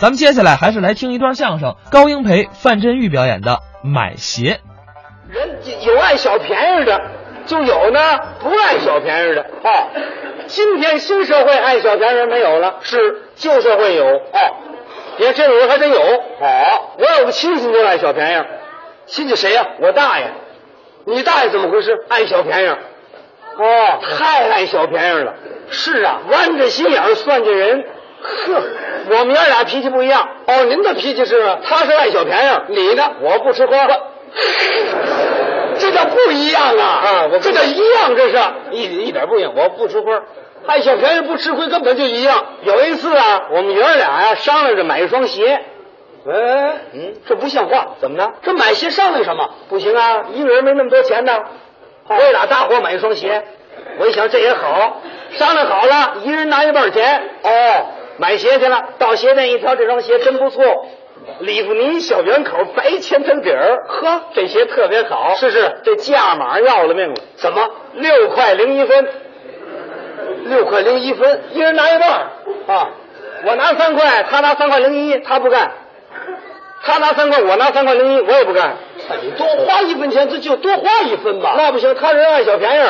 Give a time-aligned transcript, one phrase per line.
[0.00, 4.60] 咱们接下来还是来听一段相声，高英培、范振钰表演的《买鞋》。
[5.34, 7.00] 人有爱小便宜的，
[7.46, 8.00] 就有呢
[8.38, 9.42] 不爱小便宜的。
[9.42, 9.88] 哦，
[10.46, 14.06] 今天新社会爱小便宜没有了，是旧社会有。
[14.06, 14.38] 哦，
[15.16, 15.98] 你看这种人还真有。
[15.98, 18.44] 好，我有个亲戚就爱小便宜。
[19.06, 20.30] 亲戚谁呀、我大爷。
[21.06, 22.04] 你大爷怎么回事？
[22.08, 22.68] 爱小便宜。
[22.68, 25.34] 哦，太爱小便宜了。
[25.70, 27.84] 是啊，弯着心眼儿算计人。
[28.22, 28.62] 呵，
[29.18, 30.28] 我们爷俩脾气不一样。
[30.46, 31.58] 哦，您的脾气是？
[31.64, 33.12] 他是爱小便宜，你呢？
[33.20, 33.78] 我不吃亏。
[35.78, 36.84] 这叫不一样啊！
[36.84, 38.38] 啊，我这叫一样，这是
[38.72, 39.52] 一一点不一样。
[39.56, 40.20] 我不吃亏，
[40.66, 42.44] 爱小便宜不吃亏，根本就一样。
[42.62, 45.60] 有一次啊，我们爷儿俩呀、商量着买一双鞋。
[46.26, 48.32] 哎，嗯，这不像话，怎么呢？
[48.42, 49.50] 这买鞋商量什么？
[49.68, 51.44] 不行啊，一个人没那么多钱呢。
[52.08, 53.44] 哥俩大伙买一双鞋，
[53.98, 55.00] 我一想这也好，
[55.32, 57.22] 商量好了，一人拿一半钱。
[57.42, 57.86] 哦，
[58.18, 60.86] 买鞋去了，到鞋店一挑，这双鞋真不错。
[61.40, 65.34] 里弗尼小圆口白千层底儿，呵，这鞋特别好。
[65.36, 67.14] 是是，这价码要了命了。
[67.36, 67.70] 怎么？
[67.94, 69.08] 六块零一分。
[70.44, 72.26] 六块零一分，一人拿一半儿
[72.72, 72.90] 啊！
[73.44, 75.72] 我拿三块，他拿三块零一，他不干。
[76.82, 78.76] 他拿三块，我拿三块零一，我也不干。
[79.22, 81.54] 你多花一分钱，这就多花一分吧。
[81.56, 82.82] 那不行，他人爱小便宜，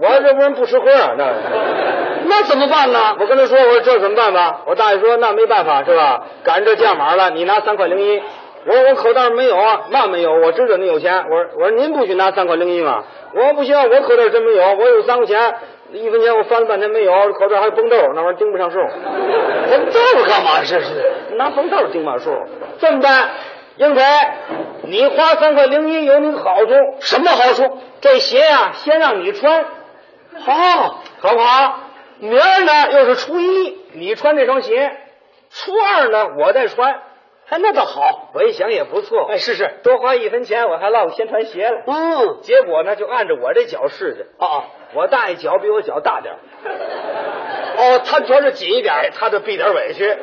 [0.00, 1.24] 我这不人不吃亏啊，那
[2.30, 3.16] 那怎么办呢？
[3.18, 4.60] 我跟他说，我说这怎么办吧？
[4.66, 6.22] 我大爷说那没办法是吧？
[6.44, 8.22] 赶上这价码了，你拿三块零一。
[8.66, 11.24] 我说我口袋没有啊，那没有，我知道你有钱。
[11.30, 13.02] 我说我说您不许拿三块零一吗？
[13.34, 15.54] 我说不行，我口袋真没有，我有三块钱，
[15.92, 18.78] 一分钱我翻了半天没有，口袋还有绷豆，那玩意儿盯不上数。
[18.78, 20.60] 绷豆干嘛？
[20.62, 22.30] 这是拿绷豆盯把数？
[22.78, 23.30] 这么办，
[23.76, 24.02] 英培，
[24.82, 27.78] 你花三块零一有你好处，什么好处？
[28.02, 29.64] 这鞋呀、先让你穿，
[30.44, 30.52] 好，
[31.20, 31.80] 好不好？
[32.20, 34.92] 明儿呢又是初一，你穿这双鞋，
[35.50, 37.02] 初二呢我再穿。
[37.48, 39.26] 哎，那倒好，我一想也不错。
[39.28, 41.82] 哎，是是，多花一分钱，我还落个先穿鞋了。
[41.84, 44.22] 嗯，结果呢，就按照我这脚试去。
[44.38, 44.64] 哦哦，
[44.94, 46.36] 我大爷脚比我脚大点
[47.76, 50.16] 哦，他穿着紧一点，哎他就避点委屈。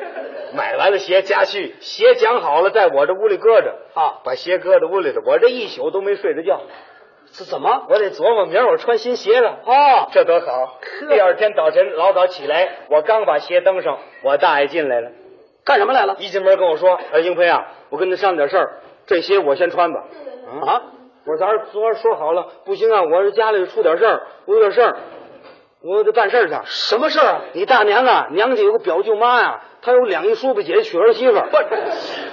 [0.53, 6.61] 买完了鞋，家去鞋讲好了，在我这屋里搁着啊，把鞋搁在屋里头，我这一宿都没睡着觉。
[7.31, 7.85] 是怎么？
[7.89, 9.59] 我得琢磨明儿我穿新鞋了。
[9.65, 10.79] 哦，这多好！
[11.09, 15.11] 第二天早晨老早起来，我刚把鞋蹬上，我大爷进来了。
[15.63, 16.15] 干什么来了？
[16.19, 20.05] 一进门跟我说：“哎，英飞啊，我跟他商量点事儿，这鞋我先穿吧。”
[20.65, 20.81] 啊，
[21.25, 24.97] 我说咱昨儿说好了，不行啊，我这家里出点事儿，我有点事儿，
[25.83, 26.55] 我得办事儿去。
[26.63, 27.41] 什么事儿啊？
[27.51, 31.35] 你大娘啊，娘家有个表舅妈呀、她有两姨叔伯姐娶儿媳妇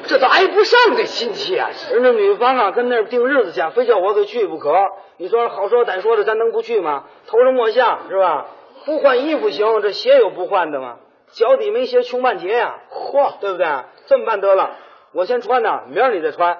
[0.06, 1.70] 这都挨不上这亲戚啊！
[1.90, 4.72] 人家女方啊，跟那儿定日子去，非叫我给去不可。
[5.16, 7.04] 你说好说歹说的，咱能不去吗？
[7.26, 8.46] 头上抹下是吧？
[8.84, 10.96] 不换衣服行，这鞋有不换的吗？
[11.32, 13.66] 脚底没鞋，穷半截呀、嚯，对不对？
[14.06, 14.76] 这么办得了，
[15.12, 16.58] 我先穿呢，明儿你再穿。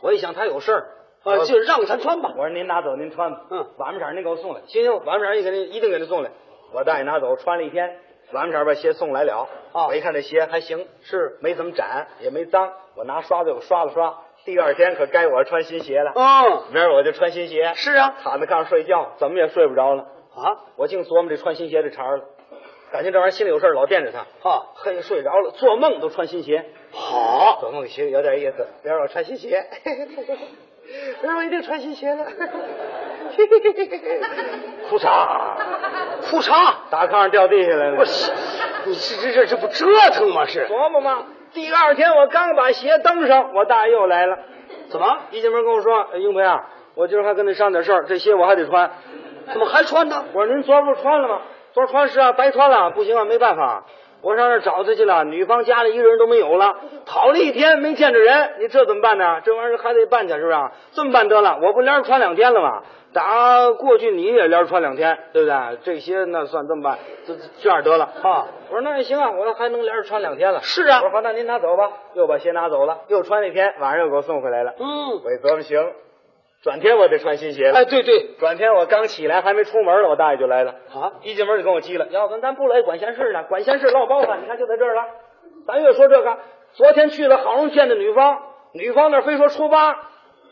[0.00, 0.86] 我一想他有事儿，
[1.24, 2.32] 啊，就让他穿吧。
[2.36, 3.40] 我说您拿走，您穿吧。
[3.50, 4.60] 嗯，晚上您给我送来。
[4.66, 6.30] 行行，晚上一给您一定给您送来。
[6.72, 7.98] 我大爷拿走，穿了一天，
[8.32, 9.48] 晚上把鞋送来了。
[9.72, 12.72] 啊，我一看这鞋还行，是没怎么展，也没脏。
[12.96, 14.22] 我拿刷子我刷了刷。
[14.44, 16.12] 第二天可该我穿新鞋了。
[16.14, 17.72] 嗯，明儿我就穿新鞋。
[17.74, 20.02] 是啊，躺在炕上睡觉，怎么也睡不着了。
[20.34, 22.24] 啊，我净琢磨这穿新鞋这茬了。
[22.92, 24.20] 感情这玩意儿心里有事儿，老惦着他。
[24.48, 26.64] 啊，嘿，睡着了，做梦都穿新鞋。
[26.92, 28.66] 好，做梦鞋，有点意思。
[28.84, 29.64] 明儿我穿新鞋，
[31.22, 32.24] 明儿我一定穿新鞋了。
[34.88, 35.08] 裤衩，
[36.30, 37.96] 裤衩，打炕上掉地下来了。
[37.96, 38.32] 不是，
[38.86, 40.46] 你这这这这不折腾吗？
[40.46, 41.26] 是琢磨吗？
[41.52, 44.38] 第二天我刚把鞋蹬上，我大爷又来了。
[44.88, 45.18] 怎么？
[45.30, 48.90] 一进门跟我说：“哎英培啊，我今儿还跟你商点事儿，这鞋我还得穿。
[49.52, 50.24] 怎么还穿呢？
[50.32, 51.40] 我说您昨儿不是穿了吗？
[51.72, 53.84] 昨儿穿是啊，白穿了，不行啊，没办法。
[54.26, 56.74] 我上那找他去了，女方家里一个人都没有了，
[57.06, 59.40] 跑了一天没见着人，你这怎么办呢？
[59.44, 60.56] 这玩意儿还得办去，是不是？
[60.94, 62.82] 这么办得了，我不连着穿两天了吗？
[63.12, 65.78] 打过去你也连着穿两天，对不对？
[65.84, 68.48] 这些那算这么办，这这这样得了啊。
[68.68, 70.60] 我说那也行啊，我还能连着穿两天了。
[70.60, 71.88] 是啊，我说好，那您拿走吧。
[72.14, 74.74] 又把鞋拿走了，又穿了一天，晚上又给我送回来了。
[74.76, 75.78] 嗯，我一琢磨行，
[76.62, 77.78] 转天我得穿新鞋了。
[77.78, 80.72] 哎，对对，转天我刚起来还没出门呢，我大爷就来了。
[80.92, 83.44] 啊，一进门就跟我急了，要不咱不来管闲事呢？
[83.44, 85.02] 管闲事唠包子，你看就在这儿了。
[85.66, 86.38] 咱越说这个，
[86.72, 88.38] 昨天去了，好容易见的女方，
[88.72, 89.96] 女方那非说初八。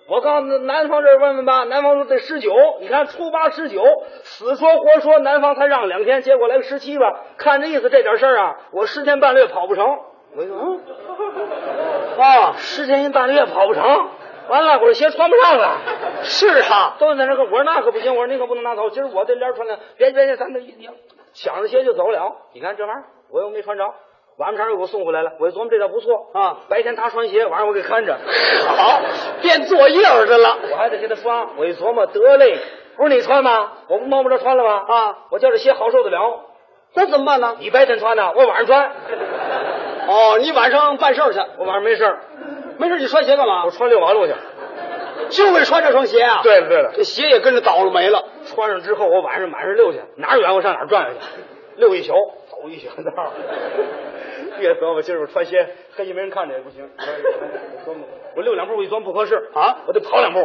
[0.07, 3.83] 我告诉男方这儿问问吧，男方说得十九，你看初八十九，
[4.23, 9.85] 死说活说，男方才让两天，结果来个十七吧，看这意思这点事儿啊，我十天半个月跑不成。
[10.37, 10.81] 我一说，嗯，
[12.21, 13.83] 啊，十天半个月跑不成，
[14.49, 15.79] 完了，我这鞋穿不上了。
[16.23, 20.89] 是啊，都在那个，我说那可不行，我说您可不能拿走，今儿我这连穿的，别别别，咱这你
[21.33, 22.37] 想着鞋就走了。
[22.53, 23.93] 你看这玩意儿，我又没穿着，
[24.37, 25.33] 晚上又给我送回来了。
[25.41, 28.17] 我一琢磨这倒不错啊，白天他穿鞋，晚上我给看着，
[28.67, 29.01] 好，
[29.43, 30.59] 变作业去了。
[30.71, 31.49] 我还得给他刷。
[31.57, 32.59] 我一琢磨，得嘞，
[32.97, 33.73] 不是你穿吗？
[33.89, 34.85] 我不摸不着穿了吗？
[34.87, 36.41] 啊，我叫这鞋好受得了。
[36.95, 37.57] 那怎么办呢？
[37.59, 38.93] 你白天穿呢，我晚上穿。
[40.07, 42.21] 哦，你晚上办事儿去，我晚上没事儿，
[42.79, 43.71] 没事你穿鞋干嘛我？
[43.71, 44.33] 穿遛马路去。
[45.31, 48.25] 就为穿这双鞋啊？，对了对了，这鞋也跟着倒了霉了。
[48.47, 51.19] 穿上之后，我晚上满身溜去，哪儿远我上哪儿转去，
[51.77, 52.13] 溜一宿，
[52.51, 53.33] 走一宿道。
[54.59, 55.67] 别琢磨，今儿我穿鞋，
[55.97, 56.89] 黑夜没人看着也不行。
[58.37, 60.41] 我溜两步，我一钻不合适啊，我得跑两步。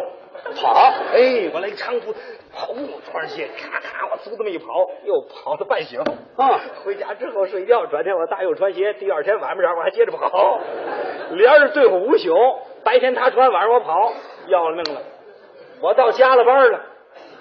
[0.56, 2.14] 跑，哎，我来一长途
[2.54, 2.80] 跑步，
[3.12, 6.00] 穿上鞋，咔咔，我嗖这么一跑，又跑了半宿。
[6.38, 10.62] 啊，回家之后睡觉，转天我大又穿鞋，第二天晚上我还接着跑，
[11.32, 12.34] 连着对付五宿。
[12.84, 14.14] 白天他穿，晚上我跑，
[14.48, 15.02] 要了命了。
[15.82, 16.82] 我到加了班了，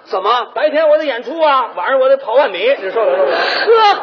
[0.03, 0.51] 怎么？
[0.53, 3.25] 白天我得演出啊，晚上我得跑万米，你受得了？
[3.25, 4.01] 呵，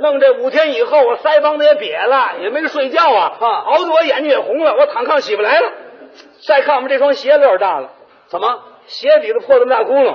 [0.00, 5.70] 弄这五天以后，我腮帮子也瘪了，也没睡觉啊，啊熬得我眼睛也红了，我躺炕起不来了。
[6.46, 7.90] 再看我们这双鞋子有点大了，
[8.26, 8.62] 怎么？
[8.86, 10.12] 鞋底子破这么大窟窿，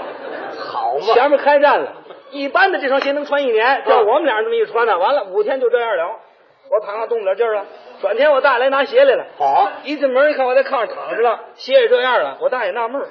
[0.59, 1.93] 好嘛，前面开战了。
[2.31, 6.19] 一般的这双鞋能穿一年，叫我们俩人这么一穿呢，完了五天就这样了。
[6.69, 7.65] 我躺上动不了劲儿了，
[8.01, 9.25] 转天我大爷来拿鞋来了。
[9.37, 12.37] 好，一进门一看我在炕上躺着了，鞋也这样了。
[12.41, 13.07] 我大爷纳闷儿，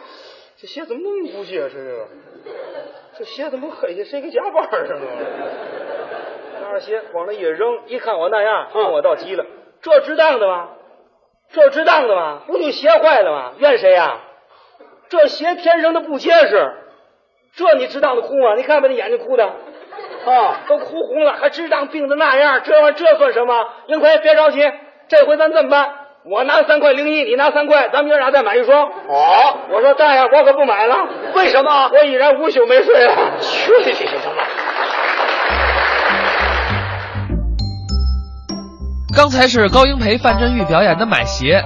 [0.58, 2.06] 这鞋怎么那么不结实这个？
[3.18, 4.04] 这鞋怎么黑下？
[4.04, 5.06] 谁给夹板儿上了？
[6.62, 9.46] 拿着鞋往那一扔，一看我那样，嗯我倒急了。
[9.80, 10.70] 这值当的吗？
[11.52, 12.42] 这值当的吗？
[12.46, 13.52] 不就鞋坏了吗？
[13.58, 14.18] 怨谁呀、
[15.08, 16.74] 这鞋天生的不结实，
[17.54, 18.54] 这你值当的哭吗？
[18.56, 19.50] 你看把你眼睛哭的，
[20.26, 23.54] 啊，都哭红了，还值当病的那样，这玩意儿这算什么？
[23.86, 24.60] 英奎，别着急，
[25.08, 25.88] 这回咱这么办？
[26.28, 28.82] 我拿三块零一，你拿三块，咱们爷俩再买一双。
[28.82, 30.96] 哦，我说大爷，我可不买了，
[31.36, 31.90] 为什么？
[31.92, 33.14] 我已然五宿没睡了。
[33.40, 34.48] 去你的吧！
[39.16, 41.46] 刚才是高英培、范振钰表演的《买鞋》，